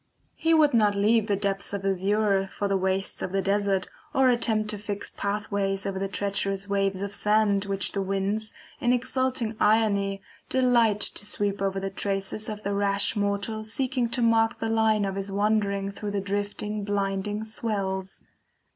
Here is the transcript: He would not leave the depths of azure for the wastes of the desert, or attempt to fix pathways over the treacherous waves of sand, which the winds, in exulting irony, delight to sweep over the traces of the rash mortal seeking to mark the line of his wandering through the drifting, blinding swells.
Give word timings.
He 0.33 0.55
would 0.55 0.73
not 0.73 0.95
leave 0.95 1.27
the 1.27 1.35
depths 1.35 1.73
of 1.73 1.85
azure 1.85 2.47
for 2.51 2.67
the 2.67 2.75
wastes 2.75 3.21
of 3.21 3.31
the 3.31 3.41
desert, 3.43 3.87
or 4.15 4.29
attempt 4.29 4.71
to 4.71 4.79
fix 4.79 5.11
pathways 5.11 5.85
over 5.85 5.99
the 5.99 6.07
treacherous 6.07 6.67
waves 6.67 7.03
of 7.03 7.11
sand, 7.11 7.65
which 7.65 7.91
the 7.91 8.01
winds, 8.01 8.51
in 8.79 8.93
exulting 8.93 9.55
irony, 9.59 10.19
delight 10.49 11.01
to 11.01 11.23
sweep 11.23 11.61
over 11.61 11.79
the 11.79 11.91
traces 11.91 12.49
of 12.49 12.63
the 12.63 12.73
rash 12.73 13.15
mortal 13.15 13.63
seeking 13.63 14.09
to 14.09 14.23
mark 14.23 14.57
the 14.57 14.69
line 14.69 15.05
of 15.05 15.13
his 15.13 15.31
wandering 15.31 15.91
through 15.91 16.09
the 16.09 16.19
drifting, 16.19 16.83
blinding 16.83 17.43
swells. 17.43 18.23